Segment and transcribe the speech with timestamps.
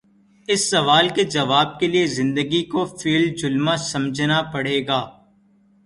[0.49, 5.01] اس سوال کے جواب کے لیے زندگی کو فی الجملہ سمجھنا پڑے گا۔